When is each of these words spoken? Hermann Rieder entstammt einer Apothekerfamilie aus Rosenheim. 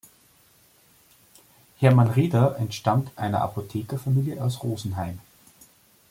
Hermann 1.77 2.07
Rieder 2.09 2.57
entstammt 2.57 3.11
einer 3.17 3.41
Apothekerfamilie 3.41 4.43
aus 4.43 4.63
Rosenheim. 4.63 5.19